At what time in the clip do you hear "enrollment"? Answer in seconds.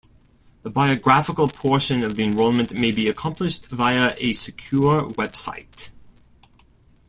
2.23-2.73